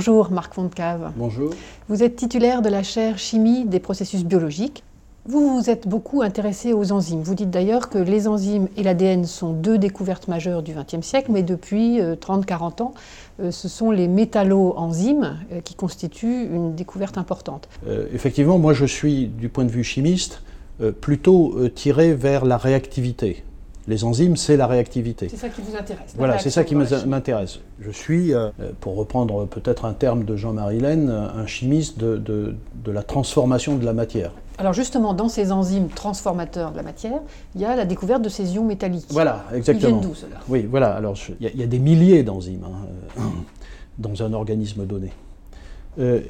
Bonjour 0.00 0.30
Marc 0.30 0.54
Fontcave. 0.54 1.12
Bonjour. 1.14 1.50
Vous 1.90 2.02
êtes 2.02 2.16
titulaire 2.16 2.62
de 2.62 2.70
la 2.70 2.82
chaire 2.82 3.18
chimie 3.18 3.66
des 3.66 3.80
processus 3.80 4.24
biologiques. 4.24 4.82
Vous 5.26 5.58
vous 5.58 5.68
êtes 5.68 5.86
beaucoup 5.86 6.22
intéressé 6.22 6.72
aux 6.72 6.90
enzymes. 6.90 7.20
Vous 7.20 7.34
dites 7.34 7.50
d'ailleurs 7.50 7.90
que 7.90 7.98
les 7.98 8.26
enzymes 8.26 8.68
et 8.78 8.82
l'ADN 8.82 9.26
sont 9.26 9.52
deux 9.52 9.76
découvertes 9.76 10.26
majeures 10.26 10.62
du 10.62 10.72
XXe 10.72 11.06
siècle, 11.06 11.32
mais 11.32 11.42
depuis 11.42 12.00
30-40 12.00 12.82
ans, 12.82 12.94
euh, 13.40 13.50
ce 13.50 13.68
sont 13.68 13.90
les 13.90 14.08
métallo-enzymes 14.08 15.36
euh, 15.52 15.60
qui 15.60 15.74
constituent 15.74 16.46
une 16.46 16.74
découverte 16.74 17.18
importante. 17.18 17.68
Euh, 17.86 18.06
effectivement, 18.14 18.58
moi 18.58 18.72
je 18.72 18.86
suis, 18.86 19.26
du 19.26 19.50
point 19.50 19.66
de 19.66 19.70
vue 19.70 19.84
chimiste, 19.84 20.40
plutôt 21.02 21.68
tiré 21.68 22.14
vers 22.14 22.46
la 22.46 22.56
réactivité. 22.56 23.44
Les 23.88 24.04
enzymes, 24.04 24.36
c'est 24.36 24.56
la 24.56 24.66
réactivité. 24.66 25.28
C'est 25.28 25.36
ça 25.36 25.48
qui 25.48 25.62
vous 25.62 25.76
intéresse. 25.76 26.14
Voilà, 26.16 26.38
c'est 26.38 26.50
ça 26.50 26.64
qui 26.64 26.74
m'intéresse. 26.74 27.60
Je 27.80 27.90
suis, 27.90 28.34
euh, 28.34 28.50
pour 28.80 28.96
reprendre 28.96 29.46
peut-être 29.46 29.84
un 29.84 29.94
terme 29.94 30.24
de 30.24 30.36
Jean-Marie 30.36 30.80
Laine, 30.80 31.08
un 31.08 31.46
chimiste 31.46 31.98
de, 31.98 32.16
de, 32.16 32.92
la 32.92 33.02
transformation 33.02 33.76
de 33.76 33.84
la 33.84 33.92
matière. 33.92 34.32
Alors 34.58 34.74
justement, 34.74 35.14
dans 35.14 35.28
ces 35.28 35.52
enzymes 35.52 35.88
transformateurs 35.88 36.72
de 36.72 36.76
la 36.76 36.82
matière, 36.82 37.20
il 37.54 37.62
y 37.62 37.64
a 37.64 37.74
la 37.74 37.86
découverte 37.86 38.20
de 38.20 38.28
ces 38.28 38.54
ions 38.54 38.64
métalliques. 38.64 39.06
Voilà, 39.08 39.44
exactement. 39.54 39.88
Ils 39.88 39.92
viennent 39.92 40.10
d'où 40.10 40.14
cela 40.14 40.36
Oui, 40.48 40.66
voilà. 40.70 40.94
Alors 40.94 41.16
il 41.40 41.58
y, 41.58 41.62
a 41.62 41.66
des 41.66 41.78
milliers 41.78 42.22
d'enzymes 42.22 42.64
hein, 42.64 43.22
dans 43.98 44.22
un 44.22 44.34
organisme 44.34 44.84
donné. 44.84 45.12
Euh, 45.98 46.20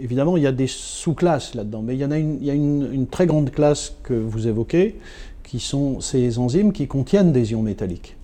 évidemment, 0.00 0.36
il 0.36 0.42
y 0.42 0.46
a 0.46 0.52
des 0.52 0.66
sous-classes 0.66 1.54
là-dedans, 1.54 1.82
mais 1.82 1.94
il 1.94 2.00
y 2.00 2.04
en 2.04 2.10
a, 2.10 2.18
une, 2.18 2.38
il 2.40 2.46
y 2.46 2.50
a 2.50 2.54
une, 2.54 2.88
une, 2.92 3.06
très 3.06 3.26
grande 3.26 3.50
classe 3.50 3.94
que 4.02 4.14
vous 4.14 4.48
évoquez, 4.48 4.98
qui 5.44 5.60
sont 5.60 6.00
ces 6.00 6.38
enzymes 6.38 6.72
qui 6.72 6.88
contiennent 6.88 7.32
des 7.32 7.52
ions 7.52 7.62
métalliques. 7.62 8.16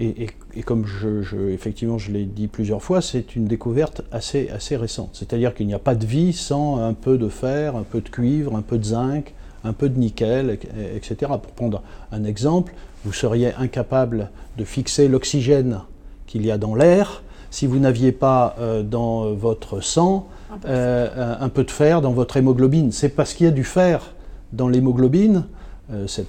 Et, 0.00 0.26
comme 0.64 0.86
je, 0.86 1.50
effectivement 1.50 1.98
je 1.98 2.10
l'ai 2.10 2.24
dit 2.24 2.48
plusieurs 2.48 2.82
fois, 2.82 3.00
c'est 3.00 3.36
une 3.36 3.44
découverte 3.44 4.02
assez, 4.10 4.48
assez 4.48 4.76
récente. 4.76 5.10
C'est-à-dire 5.12 5.54
qu'il 5.54 5.68
n'y 5.68 5.74
a 5.74 5.78
pas 5.78 5.94
de 5.94 6.04
vie 6.04 6.32
sans 6.32 6.80
un 6.80 6.94
peu 6.94 7.16
de 7.16 7.28
fer, 7.28 7.76
un 7.76 7.84
peu 7.84 8.00
de 8.00 8.08
cuivre, 8.08 8.56
un 8.56 8.62
peu 8.62 8.78
de 8.78 8.84
zinc, 8.84 9.34
un 9.62 9.72
peu 9.72 9.88
de 9.88 9.98
nickel, 9.98 10.58
etc. 10.96 11.16
Pour 11.40 11.52
prendre 11.52 11.82
un 12.10 12.24
exemple, 12.24 12.74
vous 13.04 13.12
seriez 13.12 13.54
incapable 13.54 14.30
de 14.58 14.64
fixer 14.64 15.06
l'oxygène 15.06 15.80
qu'il 16.26 16.44
y 16.44 16.50
a 16.50 16.58
dans 16.58 16.74
l'air 16.74 17.22
si 17.50 17.68
vous 17.68 17.78
n'aviez 17.78 18.10
pas 18.10 18.56
euh, 18.58 18.82
dans 18.82 19.32
votre 19.32 19.80
sang 19.80 20.26
euh, 20.66 21.36
un 21.38 21.48
peu 21.48 21.62
de 21.62 21.70
fer 21.70 22.00
dans 22.00 22.12
votre 22.12 22.36
hémoglobine. 22.36 22.90
C'est 22.90 23.10
parce 23.10 23.32
qu'il 23.32 23.46
y 23.46 23.48
a 23.48 23.52
du 23.52 23.62
fer 23.62 24.12
dans 24.52 24.68
l'hémoglobine 24.68 25.44
euh, 25.92 26.06
cette, 26.06 26.26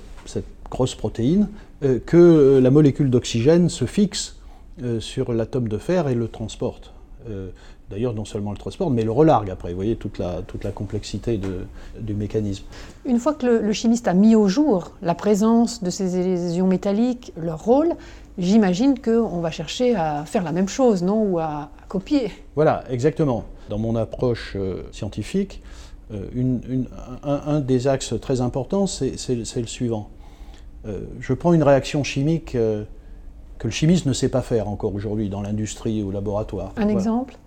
grosse 0.70 0.96
protéine, 0.96 1.48
euh, 1.84 2.00
que 2.04 2.18
euh, 2.18 2.60
la 2.60 2.72
molécule 2.72 3.10
d'oxygène 3.10 3.70
se 3.70 3.86
fixe 3.86 4.38
sur 5.00 5.32
l'atome 5.32 5.70
de 5.70 5.78
fer 5.78 6.10
et 6.10 6.16
le 6.16 6.28
transporte. 6.28 6.92
D'ailleurs, 7.90 8.14
non 8.14 8.26
seulement 8.26 8.52
le 8.52 8.58
transporte, 8.58 8.92
mais 8.92 9.04
le 9.04 9.12
relargue 9.12 9.50
après. 9.50 9.70
Vous 9.70 9.78
voyez 9.78 9.96
toute 9.96 10.18
la, 10.18 10.42
toute 10.42 10.66
la 10.66 10.72
complexité 10.72 11.40
du 11.98 12.14
mécanisme. 12.14 12.66
Une 13.06 13.18
fois 13.20 13.36
que 13.36 13.46
le, 13.46 13.72
chimiste 13.72 14.10
a 14.10 14.14
mis 14.14 14.36
au 14.36 14.50
jour 14.50 14.92
la 15.02 15.16
présence 15.16 15.82
de 15.82 15.90
ces 15.90 16.58
ions 16.58 16.68
métalliques, 16.68 17.32
leur 17.42 17.64
rôle, 17.64 17.94
j'imagine 18.38 19.00
qu'on 19.00 19.40
va 19.40 19.50
chercher 19.50 19.96
à 19.96 20.26
faire 20.26 20.44
la 20.44 20.52
même 20.52 20.68
chose, 20.68 21.04
non? 21.04 21.24
Ou 21.24 21.40
à, 21.40 21.70
copier. 21.88 22.34
Voilà, 22.56 22.84
exactement. 22.90 23.46
Dans 23.70 23.78
mon 23.78 23.96
approche 23.96 24.58
scientifique, 24.92 25.62
euh, 26.14 26.84
un, 27.24 27.60
des 27.62 27.88
axes 27.88 28.14
très 28.22 28.42
importants, 28.42 28.86
c'est 28.88 29.16
le 29.30 29.66
suivant. 29.66 30.10
Euh, 30.88 31.00
je 31.20 31.34
prends 31.34 31.54
une 31.54 31.64
réaction 31.64 32.04
chimique 32.04 32.54
euh, 32.54 32.84
que 33.58 33.68
le 33.68 33.72
chimiste 33.72 34.06
ne 34.06 34.14
sait 34.14 34.30
pas 34.30 34.42
faire 34.42 34.70
encore 34.70 34.94
aujourd'hui 34.94 35.30
dans 35.30 35.42
l'industrie 35.42 36.04
ou 36.04 36.10
au 36.10 36.12
laboratoire. 36.12 36.74
Un 36.78 36.90
exemple? 36.90 37.38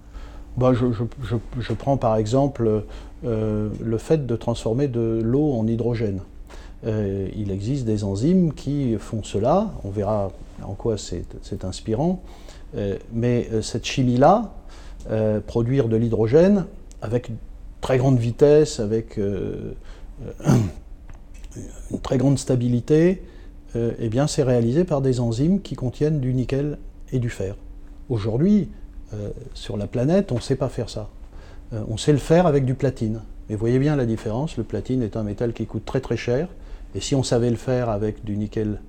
Bah, 0.56 0.72
je, 0.72 1.72
prends 1.72 1.96
par 1.96 2.16
exemple 2.16 2.82
le 3.22 3.98
fait 3.98 4.26
de 4.26 4.34
transformer 4.34 4.88
de 4.88 5.20
l'eau 5.22 5.52
en 5.52 5.69
hydrogène. 5.69 6.20
il 6.84 7.52
existe 7.52 7.84
des 7.84 8.02
enzymes 8.02 8.52
qui 8.54 8.96
font 8.98 9.22
cela, 9.22 9.69
on 9.84 9.90
verra 9.90 10.32
en 10.64 10.75
quoi 10.75 10.96
c'est 10.98 11.64
inspirant, 11.64 12.22
mais 13.12 13.48
cette 13.62 13.84
chimie-là, 13.84 14.52
produire 15.46 15.86
de 15.86 15.94
l'hydrogène 15.94 16.64
avec 17.02 17.30
très 17.80 17.98
grande 17.98 18.18
vitesse, 18.18 18.80
avec 18.80 19.18
euh, 19.18 19.74
euh, 20.22 20.56
une 21.90 22.00
très 22.00 22.18
grande 22.18 22.38
stabilité, 22.38 23.22
euh, 23.76 23.92
eh 23.98 24.08
bien 24.08 24.26
c'est 24.26 24.42
réalisé 24.42 24.84
par 24.84 25.00
des 25.00 25.20
enzymes 25.20 25.60
qui 25.60 25.74
contiennent 25.74 26.20
du 26.20 26.32
nickel 26.34 26.78
et 27.12 27.18
du 27.18 27.30
fer. 27.30 27.56
Aujourd'hui, 28.08 28.68
sur 29.54 29.78
la 29.78 29.86
planète, 29.86 30.32
on 30.32 30.34
ne 30.34 30.40
sait 30.40 30.56
pas 30.56 30.68
faire 30.68 30.90
ça. 30.90 31.08
on 31.72 31.96
sait 31.96 32.12
le 32.12 32.18
faire 32.18 32.46
avec 32.46 32.66
du 32.66 32.74
platine. 32.74 33.22
Mais 33.48 33.56
voyez 33.56 33.78
bien 33.78 33.96
la 33.96 34.04
différence, 34.04 34.58
le 34.58 34.64
platine 34.64 35.02
est 35.02 35.16
un 35.16 35.22
métal 35.22 35.54
qui 35.54 35.64
coûte 35.64 35.86
très 35.86 36.00
très 36.00 36.18
cher, 36.18 36.48
et 36.94 37.00
si 37.00 37.14
on 37.14 37.22
savait 37.22 37.48
le 37.48 37.56
faire 37.56 37.88
avec 37.88 38.22
du 38.22 38.36
nickel 38.36 38.80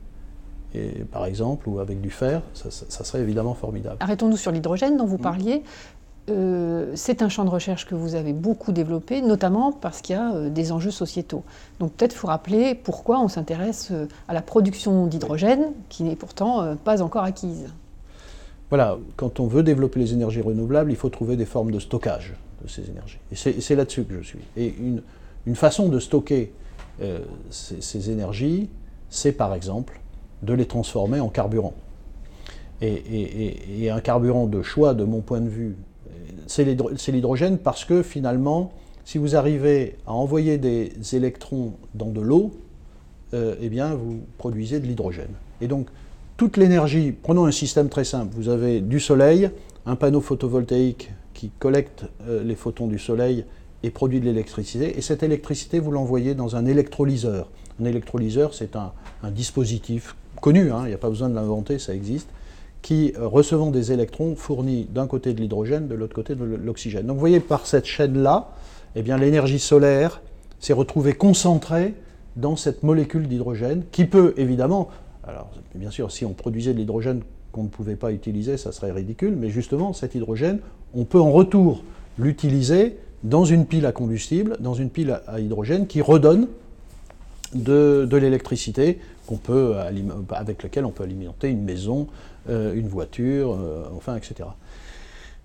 et, 0.76 1.06
par 1.12 1.26
exemple, 1.26 1.68
ou 1.70 1.80
avec 1.80 2.02
du 2.02 2.10
fer, 2.10 2.42
ça, 2.54 2.70
ça 2.70 3.04
serait 3.04 3.22
évidemment 3.22 3.56
formidable. 3.56 3.98
Arrêtons-nous 4.02 4.38
sur 4.38 4.52
l'hydrogène 4.52 4.98
dont 4.98 5.06
vous 5.06 5.18
mm. 5.18 5.22
parliez. 5.22 5.64
Euh, 6.30 6.92
c'est 6.96 7.22
un 7.22 7.30
champ 7.30 7.46
de 7.46 7.50
recherche 7.50 7.86
que 7.86 7.96
vous 7.96 8.16
avez 8.16 8.34
beaucoup 8.34 8.72
développé, 8.72 9.22
notamment 9.22 9.72
parce 9.72 10.02
qu'il 10.02 10.16
y 10.16 10.20
a 10.20 10.34
euh, 10.34 10.50
des 10.50 10.72
enjeux 10.72 10.92
sociétaux. 10.92 11.44
Donc 11.80 11.94
peut-être 11.94 12.14
faut 12.14 12.28
rappeler 12.28 12.76
pourquoi 12.76 13.20
on 13.20 13.28
s'intéresse 13.28 13.90
euh, 13.92 14.08
à 14.28 14.34
la 14.34 14.42
production 14.42 15.08
d'hydrogène, 15.08 15.72
qui 15.90 16.04
n'est 16.04 16.16
pourtant 16.16 16.76
pas 16.84 17.02
encore 17.02 17.24
acquise. 17.24 17.68
Voilà, 18.70 18.98
quand 19.16 19.40
on 19.40 19.48
veut 19.48 19.64
développer 19.64 20.00
les 20.00 20.14
énergies 20.14 20.42
renouvelables, 20.42 20.92
il 20.92 20.98
faut 20.98 21.10
trouver 21.10 21.36
des 21.36 21.46
formes 21.46 21.72
de 21.72 21.80
stockage 21.80 22.36
de 22.64 22.68
ces 22.68 22.90
énergies. 22.90 23.20
Et 23.32 23.36
c'est 23.36 23.76
là-dessus 23.76 24.04
que 24.04 24.16
je 24.16 24.22
suis. 24.22 24.40
Et 24.58 24.76
une, 24.80 25.56
façon 25.56 25.90
de 25.90 26.00
stocker 26.00 26.54
ces, 27.50 28.12
énergies, 28.12 28.70
c'est 29.10 29.32
par 29.32 29.56
exemple 29.56 30.00
de 30.44 30.54
les 30.54 30.68
transformer 30.68 31.20
en 31.20 31.30
carburant. 31.30 31.74
et, 32.82 33.90
un 33.90 34.02
carburant 34.02 34.46
de 34.46 34.62
choix, 34.62 34.94
de 34.94 35.04
mon 35.04 35.22
point 35.22 35.42
de 35.42 35.50
vue, 35.50 35.76
c'est 36.48 37.12
l'hydrogène 37.12 37.58
parce 37.58 37.86
que 37.86 38.04
finalement, 38.04 38.72
si 39.06 39.18
vous 39.18 39.36
arrivez 39.36 39.98
à 40.06 40.14
envoyer 40.14 40.58
des 40.58 40.92
électrons 41.14 41.74
dans 41.96 42.10
de 42.10 42.22
l'eau, 42.22 42.52
euh, 43.34 43.56
eh 43.62 43.70
bien, 43.70 43.94
vous 43.94 44.22
produisez 44.38 44.80
de 44.80 44.88
l'hydrogène. 44.88 45.34
Et 45.62 45.68
donc, 45.68 45.88
toute 46.38 46.58
l'énergie, 46.58 47.12
prenons 47.12 47.46
un 47.46 47.52
système 47.52 47.90
très 47.90 48.04
simple, 48.04 48.34
vous 48.36 48.50
avez 48.50 48.82
du 48.82 49.00
soleil, 49.00 49.52
un 49.86 49.96
panneau 49.96 50.22
photovoltaïque 50.22 51.12
qui 51.34 51.52
collecte 51.60 52.06
euh, 52.28 52.44
les 52.44 52.56
photons 52.56 52.88
du 52.88 52.98
soleil 52.98 53.46
et 53.84 53.92
produit 53.92 54.20
de 54.20 54.26
l'électricité, 54.26 54.98
et 54.98 55.02
cette 55.02 55.22
électricité, 55.22 55.80
vous 55.80 55.92
l'envoyez 55.92 56.34
dans 56.34 56.56
un 56.56 56.66
électrolyseur. 56.66 57.50
Un 57.80 57.86
électrolyseur, 57.86 58.54
c'est 58.54 58.76
un, 58.76 58.92
dispositif 59.32 60.16
connu, 60.42 60.72
hein, 60.72 60.82
il 60.86 60.88
n'y 60.88 60.94
a 60.94 60.98
pas 60.98 61.10
besoin 61.10 61.30
de 61.30 61.36
l'inventer, 61.36 61.78
ça 61.78 61.94
existe, 61.94 62.30
qui, 62.82 63.14
euh, 63.18 63.28
recevant 63.28 63.72
des 63.72 63.92
électrons, 63.92 64.36
fournit 64.36 64.88
d'un 64.92 65.08
côté 65.08 65.34
de 65.34 65.42
l'hydrogène, 65.42 65.88
de 65.88 65.96
l'autre 65.96 66.16
côté 66.16 66.36
de 66.36 66.44
l'oxygène. 66.44 67.06
Donc 67.06 67.16
vous 67.16 67.20
voyez, 67.20 67.40
par 67.40 67.66
cette 67.68 67.86
chaîne-là, 67.86 68.52
eh 68.96 69.02
l'énergie 69.02 69.60
solaire 69.60 70.22
s'est 70.60 70.74
retrouvée 70.74 71.14
concentrée 71.14 71.94
dans 72.36 72.56
cette 72.56 72.84
molécule 72.84 73.28
d'hydrogène, 73.28 73.84
qui 73.92 74.06
peut 74.06 74.34
évidemment, 74.38 74.90
alors 75.28 75.52
bien 75.76 75.92
sûr, 75.92 76.12
si 76.12 76.26
on 76.26 76.34
produisait 76.34 76.74
de 76.74 76.80
l'hydrogène 76.80 77.22
qu'on 77.52 77.64
ne 77.64 77.68
pouvait 77.70 77.96
pas 77.96 78.12
utiliser, 78.12 78.58
ça 78.58 78.72
serait 78.72 78.92
ridicule, 78.92 79.36
mais 79.36 79.50
justement, 79.50 79.94
cet 79.94 80.16
hydrogène, 80.16 80.60
on 80.94 81.06
peut 81.06 81.20
en 81.20 81.32
retour 81.32 81.84
l'utiliser 82.18 82.98
dans 83.24 83.46
une 83.46 83.66
pile 83.66 83.86
à 83.86 83.92
combustible, 83.92 84.58
dans 84.60 84.74
une 84.74 84.90
pile 84.90 85.20
à 85.28 85.40
hydrogène 85.40 85.88
qui 85.88 86.02
redonne 86.02 86.48
de, 87.54 88.18
l'électricité 88.18 89.00
qu'on 89.28 89.38
peut, 89.38 89.76
avec 90.32 90.64
laquelle 90.64 90.86
on 90.86 90.92
peut 90.92 91.04
alimenter 91.04 91.50
une 91.50 91.64
maison, 91.64 92.08
euh, 92.50 92.74
une 92.74 92.88
voiture, 92.88 93.54
euh, 93.54 93.84
enfin, 93.96 94.16
etc. 94.16 94.50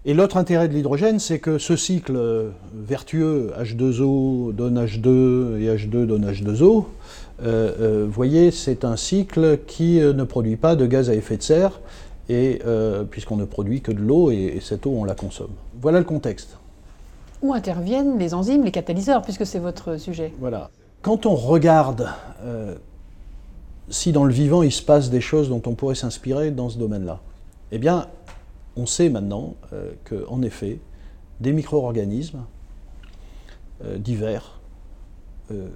Et 0.07 0.15
l'autre 0.15 0.37
intérêt 0.37 0.69
de 0.69 0.75
l'hydrogène, 0.75 1.19
c'est 1.19 1.39
que 1.39 1.59
ce 1.59 1.77
cycle 1.77 2.19
vertueux 2.75 3.53
H2O 3.59 4.53
donne 4.53 4.85
H2 4.85 5.61
et 5.61 5.75
H2 5.75 6.07
donne 6.07 6.31
H2O, 6.31 6.85
euh, 7.43 8.05
vous 8.07 8.13
voyez, 8.13 8.51
c'est 8.51 8.85
un 8.85 8.97
cycle 8.97 9.61
qui 9.67 9.99
ne 9.99 10.25
produit 10.25 10.57
pas 10.57 10.77
de 10.77 10.87
gaz 10.87 11.09
à 11.09 11.15
effet 11.15 11.39
de 11.39 11.43
serre, 11.43 11.81
et 12.29 12.61
puisqu'on 13.11 13.37
ne 13.37 13.47
produit 13.47 13.81
que 13.81 13.93
de 13.93 14.01
l'eau, 14.01 14.31
et, 14.31 14.59
cette 14.61 14.87
eau, 14.87 14.95
on 14.95 15.05
la 15.05 15.15
consomme. 15.15 15.53
Voilà 15.81 15.99
le 15.99 16.05
contexte. 16.05 16.59
Où 17.41 17.55
interviennent 17.55 18.19
les 18.19 18.35
enzymes, 18.35 18.65
les 18.65 18.73
catalyseurs, 18.73 19.23
puisque 19.23 19.47
c'est 19.47 19.59
votre 19.59 19.99
sujet? 19.99 20.33
Voilà. 20.39 20.71
Quand 21.05 21.27
on 21.27 21.37
regarde 21.37 22.09
si 23.89 24.13
dans 24.13 24.25
le 24.25 24.33
vivant 24.33 24.63
il 24.63 24.73
se 24.73 24.83
passe 24.83 25.11
des 25.11 25.21
choses 25.21 25.49
dont 25.49 25.63
on 25.67 25.75
pourrait 25.75 25.95
s'inspirer 25.95 26.51
dans 26.51 26.69
ce 26.69 26.79
domaine-là, 26.79 27.21
eh 27.73 27.79
bien, 27.79 28.09
on 28.77 28.87
sait 28.87 29.09
maintenant 29.09 29.55
euh, 29.73 29.93
qu'en 30.05 30.43
effet, 30.43 30.79
des 31.41 31.53
micro-organismes 31.53 32.45
euh, 33.85 33.99
divers 33.99 34.61
euh, 35.51 35.69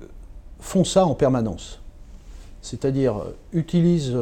font 0.60 0.84
ça 0.84 1.06
en 1.06 1.14
permanence. 1.14 1.80
C'est-à-dire 2.62 3.22
utilisent 3.52 4.16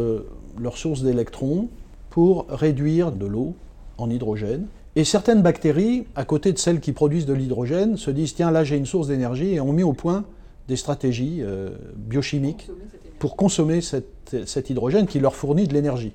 leur 0.58 0.76
source 0.76 1.02
d'électrons 1.02 1.68
pour 2.10 2.46
réduire 2.48 3.10
de 3.10 3.24
l'eau 3.24 3.54
en 3.96 4.10
hydrogène 4.10 4.66
Et 4.94 5.04
certaines 5.04 5.40
bactéries, 5.42 6.06
à 6.14 6.26
côté 6.26 6.52
de 6.52 6.58
celles 6.58 6.80
qui 6.80 6.92
produisent 6.92 7.24
de 7.24 7.32
l'hydrogène, 7.32 7.96
se 7.96 8.10
disent 8.10 8.34
tiens, 8.34 8.50
là 8.50 8.62
j'ai 8.62 8.76
une 8.76 8.84
source 8.84 9.08
d'énergie 9.08 9.54
et 9.54 9.60
ont 9.60 9.72
mis 9.72 9.82
au 9.82 9.94
point 9.94 10.24
des 10.68 10.76
stratégies 10.76 11.38
euh, 11.40 11.70
biochimiques 11.94 12.70
pour 13.18 13.36
consommer 13.36 13.80
cet 13.80 14.70
hydrogène 14.70 15.06
qui 15.06 15.20
leur 15.20 15.34
fournit 15.34 15.66
de 15.66 15.74
l'énergie. 15.74 16.12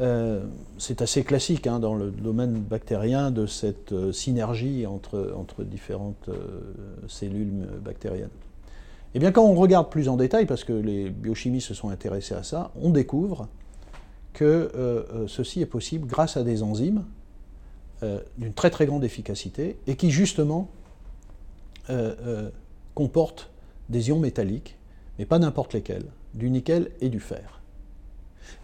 Euh, 0.00 0.44
c'est 0.76 1.02
assez 1.02 1.24
classique 1.24 1.66
hein, 1.66 1.80
dans 1.80 1.94
le 1.94 2.10
domaine 2.10 2.60
bactérien 2.60 3.30
de 3.30 3.46
cette 3.46 3.92
euh, 3.92 4.12
synergie 4.12 4.86
entre, 4.86 5.34
entre 5.36 5.64
différentes 5.64 6.30
cellules 7.08 7.66
bactériennes. 7.82 8.28
Eh 9.14 9.18
bien, 9.18 9.32
quand 9.32 9.44
on 9.44 9.54
regarde 9.54 9.88
plus 9.88 10.08
en 10.08 10.16
détail, 10.16 10.44
parce 10.44 10.64
que 10.64 10.74
les 10.74 11.08
biochimistes 11.08 11.68
se 11.68 11.74
sont 11.74 11.88
intéressés 11.88 12.34
à 12.34 12.42
ça, 12.42 12.70
on 12.80 12.90
découvre 12.90 13.48
que 14.34 14.70
ceci 15.26 15.62
est 15.62 15.66
possible 15.66 16.06
grâce 16.06 16.36
à 16.36 16.44
des 16.44 16.62
enzymes 16.62 17.04
d'une 18.36 18.52
très 18.52 18.70
très 18.70 18.84
grande 18.84 19.02
efficacité 19.02 19.78
et 19.86 19.96
qui 19.96 20.10
justement 20.10 20.68
euh, 21.90 22.14
euh, 22.26 22.50
comporte 22.98 23.48
des 23.88 24.08
ions 24.08 24.18
métalliques, 24.18 24.76
mais 25.20 25.24
pas 25.24 25.38
n'importe 25.38 25.72
lesquels, 25.72 26.06
du 26.34 26.50
nickel 26.50 26.90
et 27.00 27.08
du 27.08 27.20
fer. 27.20 27.60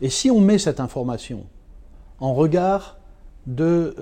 Et 0.00 0.10
si 0.10 0.28
on 0.28 0.40
met 0.40 0.58
cette 0.58 0.80
information 0.80 1.46
en 2.18 2.34
regard 2.34 2.98
de 3.46 3.94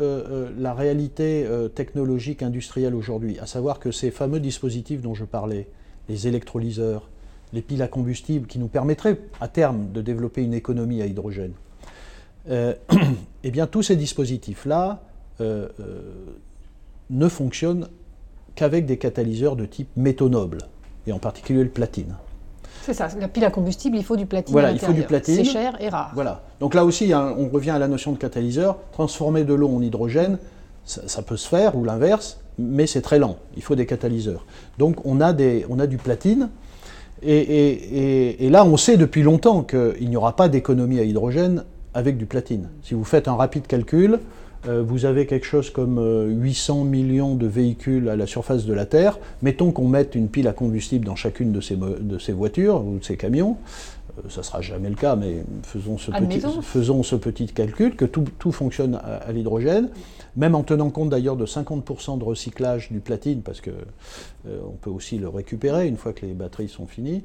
la 0.57 0.73
réalité 0.73 1.47
technologique 1.75 2.43
industrielle 2.43 2.95
aujourd'hui, 2.95 3.39
à 3.41 3.47
savoir 3.47 3.79
que 3.79 3.91
ces 3.91 4.11
fameux 4.11 4.41
dispositifs 4.41 5.03
dont 5.03 5.13
je 5.13 5.27
parlais, 5.27 5.69
les 6.09 6.29
électrolyseurs, 6.29 7.11
les 7.53 7.61
piles 7.61 7.83
à 7.83 7.89
combustible 7.89 8.47
qui 8.47 8.59
nous 8.59 8.69
permettraient 8.69 9.19
à 9.39 9.49
terme 9.49 9.93
de 9.93 10.01
développer 10.01 10.43
une 10.43 10.55
économie 10.55 11.03
à 11.03 11.07
hydrogène, 11.07 11.53
eh 12.49 13.51
bien 13.51 13.67
tous 13.67 13.83
ces 13.83 13.97
dispositifs-là 13.97 15.03
euh, 15.43 15.69
euh, 15.81 16.01
ne 17.11 17.29
fonctionne 17.29 17.89
qu'avec 18.55 18.87
des 18.87 18.97
catalyseurs 18.97 19.57
de 19.57 19.65
type 19.65 19.89
métaux 19.97 20.29
nobles, 20.29 20.59
et 21.07 21.13
en 21.13 21.19
particulier 21.19 21.63
le 21.63 21.71
platine. 21.71 22.15
C'est 22.83 22.95
ça, 22.95 23.09
la 23.19 23.29
pile 23.29 23.45
à 23.45 23.51
combustible, 23.51 23.97
il 23.97 24.05
faut 24.05 24.17
du 24.17 24.27
platine. 24.27 24.53
Voilà, 24.53 24.73
il 24.73 24.79
faut 24.79 24.93
du 24.93 25.03
platine. 25.03 25.37
C'est 25.37 25.45
cher 25.45 25.77
et 25.81 25.89
rare. 25.89 26.11
Voilà. 26.15 26.43
Donc 26.59 26.75
là 26.75 26.85
aussi, 26.85 27.13
hein, 27.13 27.35
on 27.39 27.49
revient 27.49 27.71
à 27.71 27.79
la 27.79 27.87
notion 27.87 28.13
de 28.13 28.19
catalyseur. 28.19 28.77
Transformer 28.93 29.45
de 29.45 29.55
l'eau 29.55 29.69
en 29.69 29.81
hydrogène, 29.81 30.39
ça, 30.85 31.23
peut 31.23 31.37
se 31.37 31.49
faire, 31.49 31.77
ou 31.77 31.85
l'inverse, 31.85 32.41
mais 32.59 32.89
c'est 32.89 33.03
très 33.03 33.21
lent. 33.21 33.37
Il 33.57 33.63
faut 33.63 33.77
des 33.77 33.87
catalyseurs. 33.87 34.45
Donc 34.79 35.07
on 35.07 35.21
a, 35.21 35.33
des, 35.33 35.65
on 35.69 35.79
a 35.79 35.87
du 35.87 35.97
platine. 35.97 36.51
Et, 37.25 38.45
et 38.45 38.51
là, 38.51 38.65
on 38.65 38.77
sait 38.77 38.97
depuis 38.97 39.23
longtemps 39.23 39.63
qu'il 39.63 40.09
n'y 40.09 40.17
aura 40.17 40.35
pas 40.35 40.49
d'économie 40.49 40.99
à 40.99 41.05
hydrogène 41.05 41.63
avec 41.95 42.17
du 42.17 42.27
platine. 42.27 42.69
Si 42.83 42.95
vous 42.95 43.05
faites 43.05 43.29
un 43.29 43.37
rapide 43.37 43.69
calcul, 43.69 44.19
vous 44.65 45.05
avez 45.05 45.27
quelque 45.27 45.47
chose 45.47 45.71
comme 45.71 45.99
800 46.29 46.81
euh, 46.81 46.85
millions 46.85 47.35
de 47.35 47.47
véhicules 47.47 48.09
à 48.09 48.17
la 48.17 48.27
surface 48.27 48.65
de 48.65 48.73
la 48.73 48.87
Terre. 48.87 49.19
Mettons 49.43 49.73
qu'on 49.73 49.89
mette 49.89 50.15
une 50.15 50.29
pile 50.29 50.47
à 50.49 50.53
combustible 50.53 51.05
dans 51.05 51.17
chacune 51.17 51.53
de 51.53 51.61
ces, 51.61 51.77
de 51.77 52.19
ces 52.19 52.33
voitures 52.33 52.85
ou 52.85 52.99
de 52.99 53.05
ces 53.05 53.17
camions. 53.17 53.57
Euh, 54.19 54.29
ça 54.29 54.41
ne 54.41 54.45
sera 54.45 54.61
jamais 54.61 54.89
le 54.89 54.95
cas, 54.95 55.17
mais 55.17 55.45
faisons 55.63 55.99
ce, 55.99 56.11
petit, 56.13 56.43
faisons 56.63 57.03
ce 57.03 57.17
petit 57.17 57.47
calcul, 57.47 57.97
que 57.97 58.05
tout, 58.05 58.25
tout 58.39 58.53
fonctionne 58.53 59.01
à, 59.03 59.33
l'hydrogène, 59.33 59.89
même 60.37 60.55
en 60.55 60.63
tenant 60.63 60.91
compte 60.91 61.11
d'ailleurs 61.11 61.37
de 61.37 61.47
50% 61.47 62.19
de 62.19 62.25
recyclage 62.25 62.93
du 62.93 63.01
platine, 63.01 63.43
parce 63.43 63.61
qu'on 63.61 63.71
on 64.47 64.77
peut 64.81 64.91
aussi 64.91 65.19
le 65.19 65.29
récupérer 65.29 65.89
une 65.89 65.97
fois 65.97 66.13
que 66.13 66.25
les 66.25 66.35
batteries 66.35 66.69
sont 66.69 66.87
finies 66.87 67.25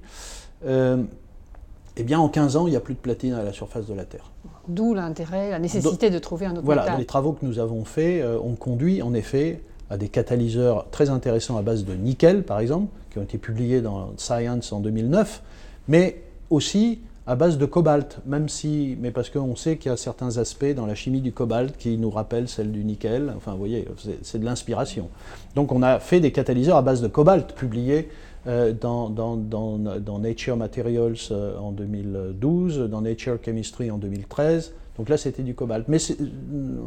eh 1.97 2.03
bien 2.03 2.19
en 2.19 2.29
15 2.29 2.55
ans, 2.57 2.67
il 2.67 2.71
n'y 2.71 2.75
a 2.75 2.79
plus 2.79 2.94
de 2.94 2.99
platine 2.99 3.33
à 3.33 3.44
la 3.44 3.51
surface 3.51 3.88
de 3.88 3.94
la 3.94 4.05
Terre. 4.05 4.31
D'où 4.67 4.94
l'intérêt, 4.94 5.49
la 5.49 5.59
nécessité 5.59 6.09
de 6.09 6.19
trouver 6.19 6.45
un 6.45 6.51
autre 6.51 6.61
voilà, 6.63 6.97
les 6.97 7.05
travaux 7.05 7.33
que 7.33 7.45
nous 7.45 7.59
avons 7.59 7.85
faits 7.85 8.21
euh, 8.21 8.39
ont 8.39 8.55
conduit 8.55 9.01
en 9.01 9.13
effet 9.13 9.61
à 9.89 9.97
des 9.97 10.09
catalyseurs 10.09 10.89
très 10.91 11.09
intéressants 11.09 11.57
à 11.57 11.61
base 11.61 11.85
de 11.85 11.94
nickel, 11.94 12.44
par 12.44 12.59
exemple, 12.59 12.88
qui 13.09 13.19
ont 13.19 13.23
été 13.23 13.38
publiés 13.38 13.81
dans 13.81 14.11
Science 14.17 14.71
en 14.71 14.79
2009, 14.79 15.41
mais 15.88 16.21
aussi 16.49 16.99
à 17.25 17.35
base 17.35 17.57
de 17.57 17.65
cobalt, 17.65 18.19
même 18.25 18.47
si, 18.47 18.97
mais 19.01 19.11
parce 19.11 19.29
qu'on 19.29 19.55
sait 19.57 19.77
qu'il 19.77 19.91
y 19.91 19.94
a 19.94 19.97
certains 19.97 20.38
aspects 20.38 20.73
dans 20.73 20.85
la 20.85 20.95
chimie 20.95 21.19
du 21.19 21.33
cobalt 21.33 21.75
qui 21.77 21.97
nous 21.97 22.09
rappellent 22.09 22.47
celle 22.47 22.71
du 22.71 22.85
nickel. 22.85 23.33
Enfin, 23.35 23.51
vous 23.51 23.57
voyez, 23.57 23.85
c'est 24.21 24.39
de 24.39 24.45
l'inspiration. 24.45 25.09
Donc, 25.53 25.73
on 25.73 25.83
a 25.83 25.99
fait 25.99 26.21
des 26.21 26.31
catalyseurs 26.31 26.77
à 26.77 26.81
base 26.81 27.01
de 27.01 27.07
cobalt 27.09 27.53
publiés 27.53 28.07
euh, 28.47 28.71
dans, 28.71 29.09
dans, 29.09 30.19
Nature 30.19 30.55
Materials 30.55 31.17
euh, 31.31 31.57
en 31.57 31.71
2012, 31.71 32.89
dans 32.89 33.01
Nature 33.01 33.38
Chemistry 33.44 33.91
en 33.91 33.97
2013. 33.97 34.73
Donc 34.97 35.09
là, 35.09 35.17
c'était 35.17 35.44
du 35.44 35.53
cobalt. 35.53 35.88
Mais 35.89 35.97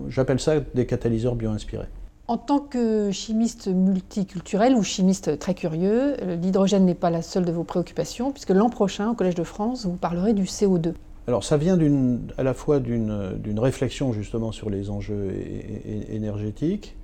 j'appelle 0.09 0.41
ça 0.41 0.61
des 0.61 0.87
catalyseurs 0.87 1.37
bio-inspirés. 1.37 1.89
En 2.29 2.39
tant 2.39 2.61
que 2.61 3.11
chimiste 3.11 3.69
multiculturel 3.69 4.75
ou 4.75 4.83
chimiste 4.83 5.39
très 5.39 5.55
curieux, 5.55 6.17
euh, 6.23 6.37
l'hydrogène 6.37 6.87
n'est 6.87 6.95
pas 6.95 7.11
la 7.11 7.23
seule 7.23 7.45
de 7.45 7.53
vos 7.53 7.65
préoccupations, 7.65 8.33
puisque 8.33 8.51
l'an 8.51 8.71
prochain, 8.71 9.11
au 9.11 9.15
Collège 9.15 9.35
de 9.35 9.45
France, 9.45 9.85
vous 9.85 9.97
parlerez 9.97 10.33
du 10.33 10.45
CO2. 10.45 10.95
Alors 11.27 11.45
ça 11.45 11.59
vient 11.59 11.79
à 12.39 12.43
la 12.43 12.55
fois 12.55 12.81
d'une 12.81 13.59
réflexion 13.59 14.13
justement 14.13 14.51
sur 14.51 14.71
les 14.71 14.91
enjeux 14.91 15.33
énergétiques, 16.09 16.97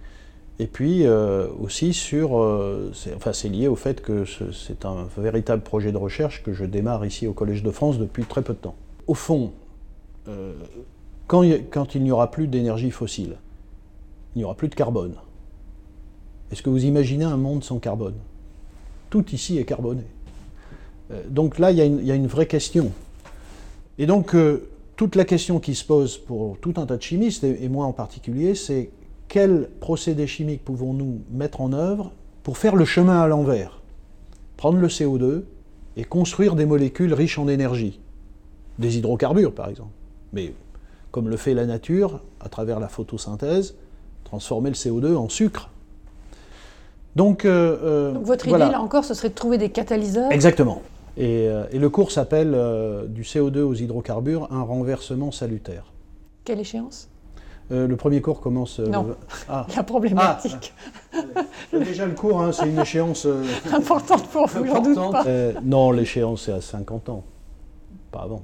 et 0.58 0.66
puis 0.66 1.04
euh, 1.04 1.48
aussi 1.60 1.92
sur, 1.92 2.38
euh, 2.38 2.90
enfin 3.14 3.32
c'est 3.32 3.48
lié 3.48 3.68
au 3.68 3.76
fait 3.76 4.00
que 4.00 4.24
c'est 4.24 4.86
un 4.86 5.06
véritable 5.18 5.62
projet 5.62 5.92
de 5.92 5.98
recherche 5.98 6.42
que 6.42 6.52
je 6.54 6.64
démarre 6.64 7.04
ici 7.04 7.26
au 7.26 7.34
Collège 7.34 7.62
de 7.62 7.70
France 7.70 7.98
depuis 7.98 8.24
très 8.24 8.42
peu 8.42 8.54
de 8.54 8.58
temps. 8.58 8.74
Au 9.06 9.14
fond, 9.14 9.52
euh, 10.28 10.54
quand, 11.26 11.42
il 11.42 12.02
n'y 12.02 12.10
aura 12.10 12.30
plus 12.30 12.46
d'énergie 12.46 12.90
fossile, 12.90 13.36
il 14.34 14.38
n'y 14.38 14.44
aura 14.44 14.54
plus 14.54 14.68
de 14.68 14.74
carbone. 14.74 15.14
Est-ce 16.50 16.62
que 16.62 16.70
vous 16.70 16.84
imaginez 16.84 17.24
un 17.24 17.36
monde 17.36 17.62
sans 17.62 17.78
carbone? 17.78 18.14
Tout 19.10 19.30
ici 19.32 19.58
est 19.58 19.64
carboné. 19.64 20.02
donc 21.28 21.58
là, 21.58 21.70
il 21.70 21.78
y, 21.78 22.10
a 22.10 22.14
une 22.14 22.26
vraie 22.26 22.46
question. 22.46 22.92
Et 23.98 24.06
donc, 24.06 24.36
toute 24.96 25.16
la 25.16 25.24
question 25.24 25.58
qui 25.58 25.74
se 25.74 25.84
pose 25.84 26.18
pour 26.18 26.58
tout 26.58 26.74
un 26.76 26.86
tas 26.86 26.96
de 26.96 27.02
chimistes, 27.02 27.44
et 27.44 27.68
moi 27.68 27.86
en 27.86 27.92
particulier, 27.92 28.54
c'est 28.54 28.90
quels 29.28 29.68
procédés 29.80 30.26
chimiques 30.26 30.64
pouvons-nous 30.64 31.20
mettre 31.30 31.60
en 31.60 31.72
œuvre 31.72 32.12
pour 32.42 32.58
faire 32.58 32.76
le 32.76 32.84
chemin 32.84 33.20
à 33.20 33.26
l'envers 33.26 33.80
Prendre 34.56 34.78
le 34.78 34.88
CO2 34.88 35.42
et 35.96 36.04
construire 36.04 36.54
des 36.54 36.66
molécules 36.66 37.12
riches 37.12 37.38
en 37.38 37.48
énergie. 37.48 38.00
Des 38.78 38.98
hydrocarbures, 38.98 39.54
par 39.54 39.68
exemple. 39.68 39.90
Mais 40.32 40.52
comme 41.10 41.28
le 41.28 41.36
fait 41.36 41.54
la 41.54 41.66
nature, 41.66 42.20
à 42.40 42.48
travers 42.48 42.78
la 42.78 42.88
photosynthèse, 42.88 43.74
transformer 44.24 44.70
le 44.70 44.74
CO2 44.74 45.16
en 45.16 45.28
sucre. 45.28 45.70
Donc, 47.14 47.46
euh, 47.46 47.78
euh, 47.82 48.14
votre 48.20 48.46
idée, 48.46 48.58
là 48.58 48.80
encore, 48.80 49.04
ce 49.04 49.14
serait 49.14 49.30
de 49.30 49.34
trouver 49.34 49.56
des 49.56 49.70
catalyseurs 49.70 50.30
Exactement. 50.30 50.82
Et, 51.16 51.48
euh, 51.48 51.64
le 51.72 51.88
cours 51.88 52.10
s'appelle 52.10 52.54
Du 53.08 53.22
CO2 53.22 53.60
aux 53.60 53.74
hydrocarbures, 53.74 54.48
un 54.52 54.62
renversement 54.62 55.32
salutaire. 55.32 55.92
Quelle 56.44 56.60
échéance? 56.60 57.08
Euh, 57.72 57.86
le 57.86 57.96
premier 57.96 58.20
cours 58.20 58.40
commence. 58.40 58.78
Euh, 58.78 58.86
non, 58.86 59.16
ah. 59.48 59.66
la 59.76 59.82
problématique. 59.82 60.72
Ah, 61.12 61.42
déjà 61.72 62.06
le 62.06 62.14
cours, 62.14 62.40
hein, 62.40 62.52
c'est 62.52 62.68
une 62.68 62.78
échéance. 62.78 63.26
Euh, 63.26 63.44
importante 63.72 64.26
pour 64.28 64.46
vous, 64.46 64.66
j'en 64.66 64.80
doute 64.80 65.12
pas. 65.12 65.24
non, 65.64 65.90
l'échéance 65.90 66.42
c'est 66.42 66.52
à 66.52 66.60
50 66.60 67.08
ans, 67.08 67.24
pas 68.12 68.20
avant. 68.20 68.42